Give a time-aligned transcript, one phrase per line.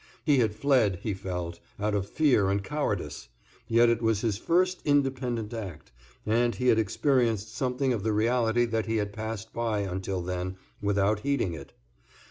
[0.25, 3.27] He had fled, he felt, out of fear and cowardice,
[3.67, 5.91] yet it was his first independent act,
[6.25, 10.55] and he had experienced something of the reality that he had passed by, until then,
[10.81, 11.73] without heeding it.